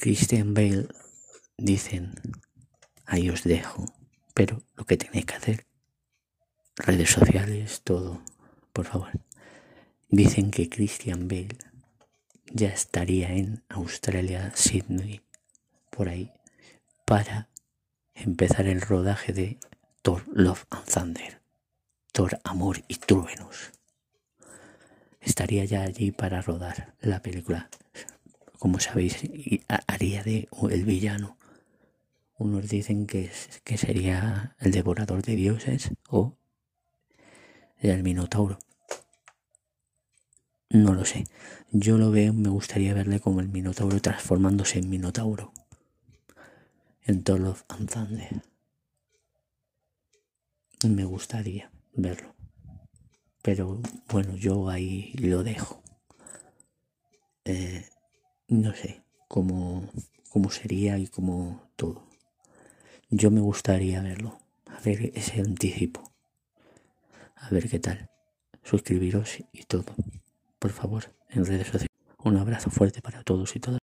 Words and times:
Christian 0.00 0.54
Bale 0.54 0.88
dicen, 1.58 2.14
ahí 3.04 3.28
os 3.28 3.44
dejo, 3.44 3.84
pero 4.32 4.62
lo 4.74 4.86
que 4.86 4.96
tenéis 4.96 5.26
que 5.26 5.34
hacer, 5.34 5.66
redes 6.76 7.10
sociales, 7.10 7.82
todo, 7.84 8.22
por 8.72 8.86
favor. 8.86 9.10
Dicen 10.08 10.52
que 10.52 10.70
Christian 10.70 11.28
Bale 11.28 11.58
ya 12.50 12.68
estaría 12.68 13.34
en 13.34 13.62
Australia, 13.68 14.52
Sydney, 14.54 15.20
por 15.90 16.08
ahí, 16.08 16.32
para 17.04 17.50
empezar 18.14 18.68
el 18.68 18.80
rodaje 18.80 19.34
de 19.34 19.58
Thor 20.00 20.24
Love 20.32 20.64
and 20.70 20.86
Thunder, 20.86 21.42
Thor 22.10 22.40
Amor 22.44 22.82
y 22.88 22.94
Truenos. 22.94 23.72
Estaría 25.20 25.66
ya 25.66 25.82
allí 25.82 26.10
para 26.10 26.40
rodar 26.40 26.94
la 27.02 27.20
película. 27.20 27.68
Como 28.60 28.78
sabéis, 28.78 29.16
haría 29.86 30.22
de 30.22 30.46
el 30.70 30.84
villano. 30.84 31.38
Unos 32.36 32.68
dicen 32.68 33.06
que, 33.06 33.30
que 33.64 33.78
sería 33.78 34.54
el 34.60 34.70
devorador 34.70 35.22
de 35.22 35.34
dioses 35.34 35.92
o 36.10 36.36
el 37.78 38.02
Minotauro. 38.02 38.58
No 40.68 40.92
lo 40.92 41.06
sé. 41.06 41.24
Yo 41.72 41.96
lo 41.96 42.10
veo, 42.10 42.34
me 42.34 42.50
gustaría 42.50 42.92
verle 42.92 43.18
como 43.18 43.40
el 43.40 43.48
Minotauro 43.48 43.98
transformándose 44.02 44.78
en 44.78 44.90
Minotauro. 44.90 45.54
En 47.02 47.24
Thor 47.24 47.40
of 47.46 47.64
and 47.68 48.42
Me 50.86 51.04
gustaría 51.04 51.70
verlo. 51.94 52.34
Pero 53.40 53.80
bueno, 54.10 54.36
yo 54.36 54.68
ahí 54.68 55.14
lo 55.14 55.42
dejo. 55.42 55.82
No 58.50 58.74
sé 58.74 59.02
cómo, 59.28 59.88
cómo 60.28 60.50
sería 60.50 60.98
y 60.98 61.06
cómo 61.06 61.62
todo. 61.76 62.02
Yo 63.08 63.30
me 63.30 63.40
gustaría 63.40 64.02
verlo. 64.02 64.38
A 64.66 64.78
ver 64.80 65.10
ese 65.14 65.40
anticipo. 65.40 66.12
A 67.36 67.48
ver 67.48 67.68
qué 67.70 67.78
tal. 67.78 68.10
Suscribiros 68.62 69.38
y 69.52 69.62
todo 69.62 69.86
por 70.60 70.70
favor, 70.70 71.04
en 71.30 71.44
redes 71.44 71.66
sociales. 71.66 71.88
Un 72.22 72.36
abrazo 72.36 72.70
fuerte 72.70 73.00
para 73.00 73.22
todos 73.24 73.56
y 73.56 73.60
todas. 73.60 73.80